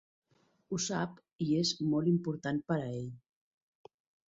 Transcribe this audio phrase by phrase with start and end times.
[0.71, 1.19] Ho sap
[1.49, 3.07] i és molt important per a ell.